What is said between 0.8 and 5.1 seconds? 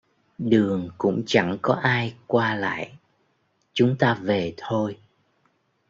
cũng chẳng có ai qua lại, chúng ta về thôi